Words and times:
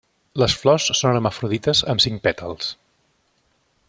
Les 0.43 0.53
flors 0.61 0.87
són 0.99 1.13
hermafrodites 1.17 1.83
amb 1.95 2.05
cinc 2.09 2.25
pètals. 2.29 2.73